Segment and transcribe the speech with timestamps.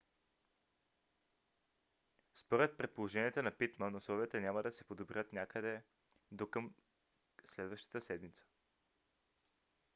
[2.35, 5.83] според предположенията на питман условията няма да се подобрят някъде
[6.31, 6.75] до към
[7.47, 8.43] следващата седмица